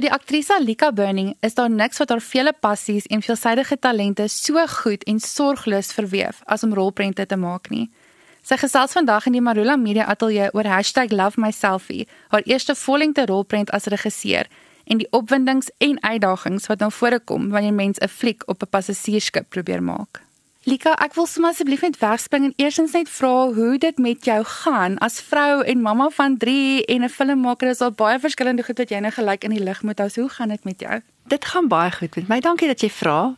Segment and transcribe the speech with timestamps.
[0.00, 4.24] Vir die aktrise Lika Burning is daar niks wat haar vele passies en veelsidige talente
[4.32, 7.90] so goed en sorgloos verweef as om rolprente te maak nie.
[8.40, 10.64] Sy gesels vandag in die Marula Media Ateljee oor
[11.12, 14.48] #lovemyselfie, haar eerste vollengte rolprent as regisseur
[14.86, 19.50] en die opwindings en uitdagings wat nou voorkom wanneer mens 'n fliek op 'n passasiersskip
[19.50, 20.29] probeer maak.
[20.68, 24.42] Lika, ek wil sommer asseblief net wegspring en eersins net vra hoe dit met jou
[24.44, 27.68] gaan as vrou en mamma van 3 en 'n filmmaker.
[27.68, 30.10] Is al baie verskillende goed wat jy nou gelyk in die lig moet hou.
[30.14, 31.00] Hoe gaan dit met jou?
[31.28, 32.40] Dit gaan baie goed met my.
[32.40, 33.36] Dankie dat jy vra.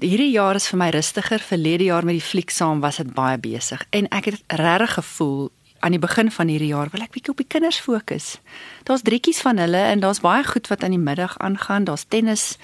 [0.00, 1.38] Hierdie jaar is vir my rustiger.
[1.38, 5.50] Verlede jaar met die fliek saam was dit baie besig en ek het regtig gevoel
[5.80, 8.40] aan die begin van hierdie jaar wil ek bietjie op die kinders fokus.
[8.82, 11.84] Daar's drietjies van hulle en daar's baie goed wat aan die middag aangaan.
[11.84, 12.56] Daar's tennis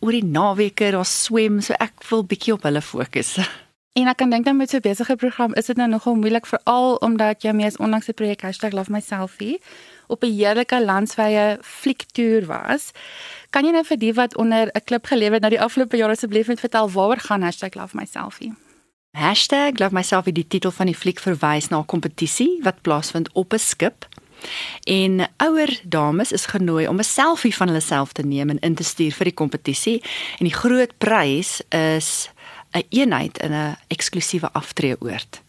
[0.00, 3.36] oor die naweke, daar's swem, so ek wil bietjie op hulle fokus.
[3.98, 6.46] En ek kan dink dan met so 'n besige program is dit nou nogal moeilik
[6.46, 9.60] veral omdat jy mees onlangse projek #lovemyselfie
[10.06, 12.90] op 'n heerlike landwye fliektoer was.
[13.50, 16.12] Kan jy nou vir die wat onder 'n klip geleef het nou die afgelope jare
[16.12, 18.54] asseblief net vertel waaroor gaan #lovemyselfie?
[19.78, 24.06] #lovemyselfie die titel van die fliek verwys na 'n kompetisie wat plaasvind op 'n skip
[24.84, 28.74] En ouer dames is genooi om 'n selfie van hulle self te neem en in
[28.74, 30.02] te stuur vir die kompetisie.
[30.38, 32.28] En die groot prys is
[32.72, 35.40] 'n een eenheid in 'n eksklusiewe aftreeoord.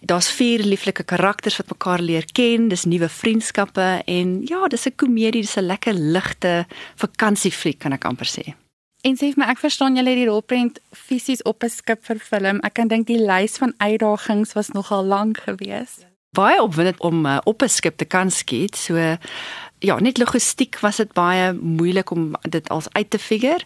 [0.00, 4.94] Daar's vier lieflike karakters wat mekaar leer ken, dis nuwe vriendskappe en ja, dis 'n
[4.96, 8.54] komedie, dis 'n lekker ligte vakansiefliek kan ek amper sê.
[9.00, 12.58] En sê vir my, ek verstaan julle het die rolprent fisies op 'n skip vervilm.
[12.60, 17.38] Ek kan dink die lys van uitdagings was nogal lank geweest baie opwindend om uh,
[17.44, 18.76] op 'n skip te kan skiet.
[18.76, 19.16] So
[19.82, 23.64] ja, net logistiek was dit baie moeilik om dit als uit te figure.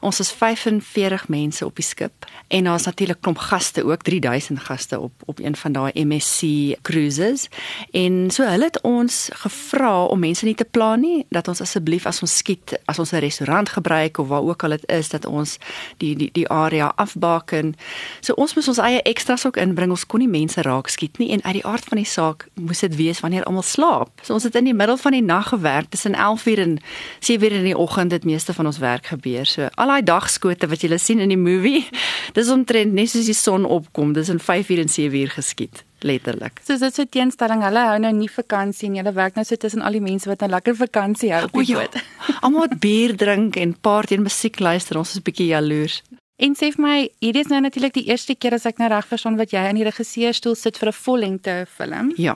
[0.00, 5.00] Ons is 45 mense op die skip en daar's natuurlik klomp gaste ook 3000 gaste
[5.00, 6.42] op op een van daai MSC
[6.82, 7.48] cruises.
[7.90, 12.06] En so hulle het ons gevra om mense nie te plan nie dat ons asseblief
[12.06, 15.24] as ons skiet, as ons 'n restaurant gebruik of waar ook al dit is dat
[15.24, 15.58] ons
[15.96, 17.74] die die die area afbaken.
[18.20, 19.90] So ons moes ons eie ekstras ook inbring.
[19.90, 22.78] Ons kon nie mense raak skiet nie en uit die aard van die saak moes
[22.78, 24.10] dit wees wanneer almal slaap.
[24.22, 26.78] So ons het in die middel van die nag gewerk tussen 11:00 en
[27.20, 29.46] 7:00 in die oggend het meeste van ons werk gebeur.
[29.46, 31.86] So al daai dagskote wat jy sien in die movie,
[32.38, 36.60] dis omtrent net soos die son opkom, dis in 5:00 en 7:00 geskied letterlik.
[36.64, 37.62] So dit is 'n teenstelling.
[37.62, 39.00] Hulle hou nou nie vakansie nie.
[39.02, 41.66] Hulle werk nou so tussen al die mense wat 'n lekker vakansie hou op die
[41.66, 41.78] ja.
[41.78, 42.02] boot.
[42.44, 44.98] Almal wat bier drink en party en musiek luister.
[44.98, 46.02] Ons is 'n bietjie jaloers.
[46.36, 49.06] En sê vir my, hierdie is nou natuurlik die eerste keer as ek nou reg
[49.06, 52.12] verstaan wat jy in die regisseurstoel sit vir 'n vollengte film.
[52.16, 52.34] Ja.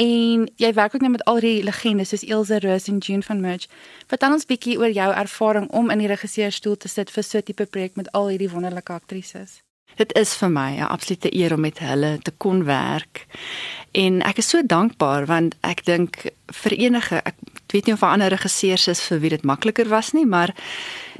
[0.00, 3.40] En jy werk ook net met al die legendes soos Ilse Roos en June van
[3.40, 3.66] Merch.
[4.08, 7.42] Vertel ons bietjie oor jou ervaring om in die regisseurstoel te sit vir so 'n
[7.42, 9.60] tipe projek met al hierdie wonderlike aktrises.
[9.96, 13.26] Dit is vir my 'n absolute eer om met hulle te kon werk.
[13.92, 17.34] En ek is so dankbaar want ek dink vir enige ek
[17.66, 20.54] weet nie of ander regisseurs is vir wie dit makliker was nie, maar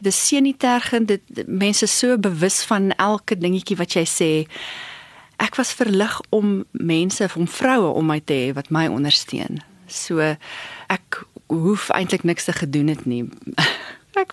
[0.01, 4.47] dis senitergend dit mense so bewus van elke dingetjie wat jy sê
[5.41, 9.63] ek was verlig om mense, om vroue om my te hê wat my ondersteun.
[9.91, 10.21] So
[10.93, 13.25] ek hoef eintlik niks te gedoen het nie.
[14.21, 14.33] Ek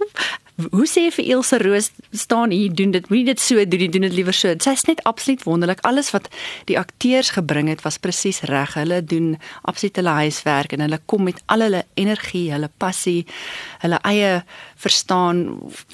[0.58, 4.08] Hoe sê vir Ilse Roos staan hier doen dit moenie dit so doen nie doen
[4.08, 4.50] dit liewer so.
[4.58, 5.84] Sy's net absoluut wonderlik.
[5.86, 6.32] Alles wat
[6.66, 8.74] die akteurs gebring het was presies reg.
[8.74, 9.36] Hulle doen
[9.70, 13.28] absoluut hulle huiswerk en hulle kom met al hulle energie, hulle passie,
[13.86, 14.32] hulle eie
[14.82, 15.44] verstaan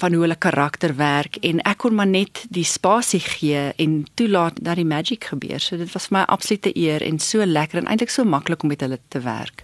[0.00, 4.64] van hoe hulle karakter werk en ek kon maar net die spasie gee en toelaat
[4.64, 5.60] dat die magie gebeur.
[5.60, 8.72] So dit was vir my absolute eer en so lekker en eintlik so maklik om
[8.72, 9.63] met hulle te werk.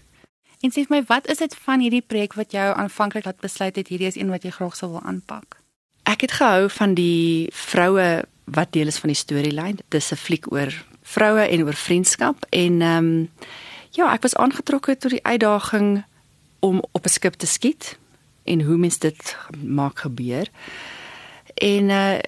[0.61, 3.77] En sê vir my, wat is dit van hierdie projek wat jou aanvanklik laat besluit
[3.77, 5.57] het hierdie is een wat jy graag sou wil aanpak?
[6.05, 9.79] Ek het gehou van die vroue wat deel is van die storielyn.
[9.81, 10.73] Dit is 'n fliek oor
[11.03, 13.31] vroue en oor vriendskap en ehm um,
[13.91, 16.05] ja, ek was aangetrokke tot die uitdaging
[16.61, 17.99] om op 'n skip te skiet
[18.45, 20.47] en hoe mens dit maak gebeur.
[21.55, 22.19] En uh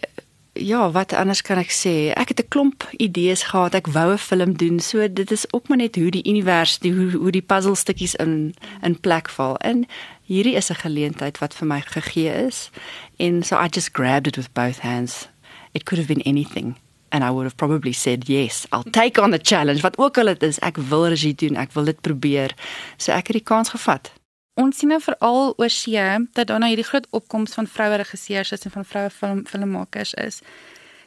[0.52, 2.12] ja, wat anders kan ek sê?
[2.12, 3.74] Ek het 'n klomp idees gehad.
[3.74, 4.80] Ek wou 'n film doen.
[4.80, 8.54] So dit is ook maar net hoe die univers, die hoe, hoe die puzzelstukkies in
[8.82, 9.56] in plek val.
[9.56, 9.86] En
[10.22, 12.71] hierdie is 'n geleentheid wat vir my gegee is.
[13.16, 15.28] En so I just grabbed it with both hands.
[15.72, 16.77] It could have been anything
[17.12, 18.66] and I would have probably said yes.
[18.72, 19.80] I'll take on the challenge.
[19.82, 21.56] Wat ook al dit is, ek wil regie doen.
[21.56, 22.54] Ek wil dit probeer.
[22.97, 24.12] So ek het die kans gevat.
[24.60, 28.53] Ons sien nou veral oor see dat daar nou hierdie groot opkoms van vroue regisseurs
[28.53, 30.43] is en van vroue film filmmakers is.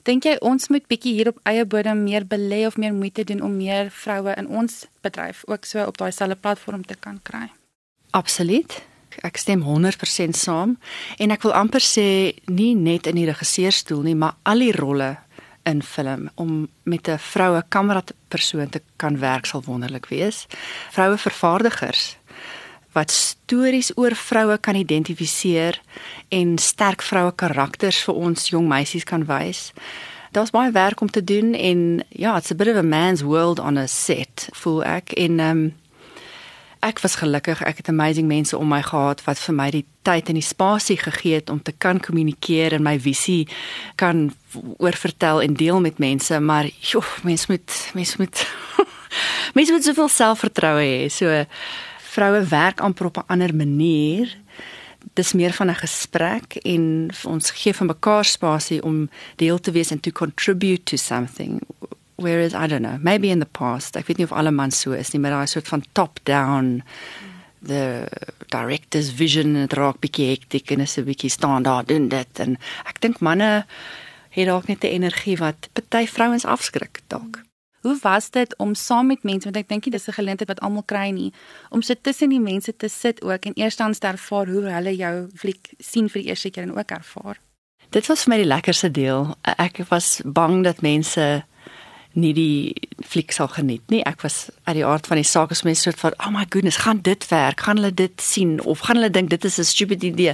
[0.06, 3.44] Dink jy ons moet bietjie hier op eie bodem meer belê of meer moeite doen
[3.46, 7.52] om meer vroue in ons bedryf ook so op daai selfde platform te kan kry?
[8.18, 8.82] Absoluut.
[9.22, 10.76] Ek stem 100% saam
[11.22, 15.16] en ek wil amper sê nie net in die regisseurstoel nie, maar al die rolle
[15.66, 20.46] in film om met 'n vroue kamerapersoon te kan werk sal wonderlik wees.
[20.92, 22.18] Vroue vervaardigers
[22.96, 25.82] wat stories oor vroue kan identifiseer
[26.34, 29.70] en sterk vroue karakters vir ons jong meisies kan wys.
[30.36, 33.60] Daar's baie werk om te doen en ja, it's a bit of a man's world
[33.60, 35.74] on a set, voel ek en ehm um,
[36.86, 37.64] ek was gelukkig.
[37.66, 40.98] Ek het amazing mense om my gehad wat vir my die tyd en die spasie
[41.02, 43.48] gegee het om te kan kommunikeer en my visie
[43.98, 44.28] kan
[44.78, 48.46] oorvertel en deel met mense, maar joh, mense moet mense moet
[49.58, 51.10] mense moet soveel selfvertroue hê.
[51.10, 51.46] So
[52.16, 54.38] vroue werk amper op 'n ander manier.
[55.14, 59.92] Dis meer van 'n gesprek en ons gee van mekaar spasie om deel te wees
[59.92, 61.62] en to contribute to something
[62.16, 64.96] whereas I don't know, maybe in the past, ek weet nie of alle mans so
[64.96, 66.84] is nie, maar daai soort van top down
[67.66, 68.08] the
[68.54, 72.58] director's vision en raak bietjie hektiek en is 'n bietjie staan daar doen dit en
[72.86, 73.66] ek dink manne
[74.30, 77.45] het dalk net 'n energie wat party vrouens afskrik dalk.
[77.86, 80.84] Hoe was dit om saam met mense want ek dink dis 'n geleentheid wat almal
[80.84, 81.32] kry nie
[81.70, 85.30] om so tussen die mense te sit ook en eerstens te ervaar hoe hulle jou
[85.36, 87.38] fliek sien vir die eerste keer en ook ervaar.
[87.90, 89.36] Dit was vir my die lekkerste deel.
[89.42, 91.46] Ek was bang dat mense
[92.16, 94.02] nie die fliek sal geniet nie.
[94.08, 96.78] Ek was uit die aard van die saak as mense soort van, "Oh my goodness,
[96.84, 97.60] gaan dit werk?
[97.60, 100.34] Gaan hulle dit sien of gaan hulle dink dit is 'n stupid idee?"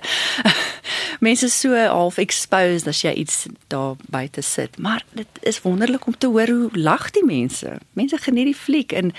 [1.19, 4.77] mense is so half exposed as jy iets daar buite sit.
[4.77, 7.77] Maar dit is wonderlik om te hoor hoe lag die mense.
[7.93, 9.13] Mense geniet die fliek en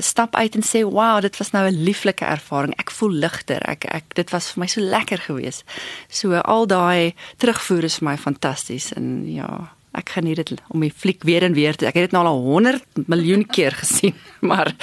[0.00, 2.74] stap uit en sê, "Wow, dit was nou 'n lieflike ervaring.
[2.76, 3.60] Ek voel ligter.
[3.62, 5.64] Ek ek dit was vir my so lekker geweest."
[6.08, 10.92] So al daai terugvoer is vir my fantasties en ja, ek geniet dit om die
[10.92, 14.74] fliek weer en weer te ek het dit nou al 100 miljoen keer gesien maar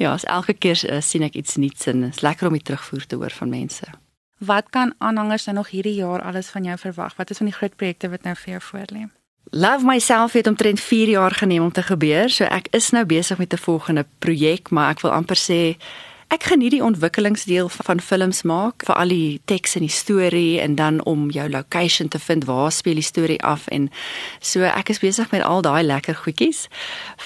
[0.00, 3.06] ja as elke keer uh, sien ek iets nuuts en is lekker om dit terugvoer
[3.06, 3.86] te hoor van mense.
[4.42, 7.14] Wat kan aanhangers nou nog hierdie jaar alles van jou verwag?
[7.16, 9.04] Wat is van die groot projekte wat nou vir jou voorlê?
[9.54, 13.38] Love myself het omtrent 4 jaar geneem om te gebeur so ek is nou besig
[13.38, 15.76] met 'n volgende projek maar ek wil amper sê
[16.32, 20.78] Ek geniet die ontwikkelingsdeel van films maak, vir al die teks en die storie en
[20.78, 23.90] dan om jou location te vind waar speel die storie af en
[24.40, 26.70] so ek is besig met al daai lekker goedjies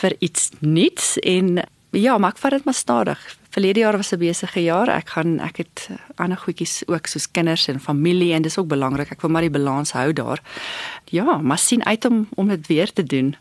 [0.01, 1.63] vir iets nuuts en
[1.95, 3.23] ja, maak vat dit maar stadig.
[3.55, 4.89] Verlede jaar was 'n besige jaar.
[4.89, 9.11] Ek gaan ek het ander goedjies ook soos kinders en familie en dis ook belangrik.
[9.11, 10.43] Ek wil maar die balans hou daar.
[11.05, 13.37] Ja, maar sien uit om om dit weer te doen.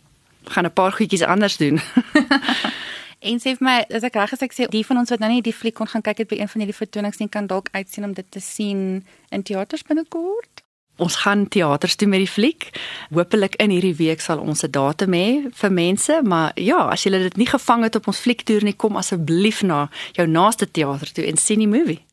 [0.46, 1.82] Ek gaan 'n paar goedjies anders doen.
[3.26, 5.32] En sê vir my, as ek reg is, ek sê die van ons wat nou
[5.32, 7.72] nie die fliek kon gaan kyk het by een van hierdie vertonings nie, kan dalk
[7.74, 9.02] uitsien om dit te sien
[9.34, 10.62] in teaters binnekort.
[11.02, 12.70] Ons gaan teaters toe met die fliek.
[13.10, 17.12] Hoopelik in hierdie week sal ons 'n datum hê vir mense, maar ja, as jy
[17.12, 21.26] dit nie gevang het op ons fliektoer nie, kom asseblief na jou naaste teater toe
[21.26, 22.06] en sien die movie.